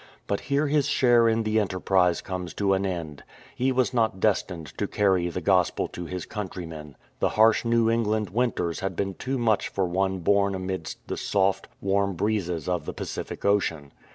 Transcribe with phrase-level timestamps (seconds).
[0.25, 3.21] But here his share in the enterprise comes to an end.
[3.55, 6.95] He was not destined to carry the Gospel to his countrymen.
[7.19, 10.55] The harsh New England winters had been too much for one 33^ TITUS COAN born
[10.55, 13.91] amidst the soft, warm breezes of the Pacific Ocean.